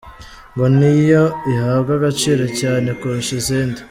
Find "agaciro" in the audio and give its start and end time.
1.99-2.43